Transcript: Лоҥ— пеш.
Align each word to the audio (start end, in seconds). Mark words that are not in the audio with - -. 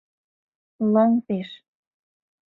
Лоҥ— 0.91 1.11
пеш. 1.27 1.49